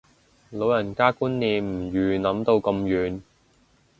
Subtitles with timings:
[0.49, 3.21] 老人家觀念唔預諗到咁遠